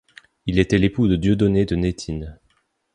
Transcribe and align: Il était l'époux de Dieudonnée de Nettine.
Il 0.47 0.57
était 0.57 0.79
l'époux 0.79 1.07
de 1.07 1.15
Dieudonnée 1.15 1.65
de 1.65 1.75
Nettine. 1.75 2.39